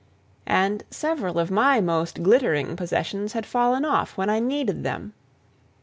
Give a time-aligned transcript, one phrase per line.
[0.47, 5.13] "And several of my most glittering possessions had fallen off when I needed them."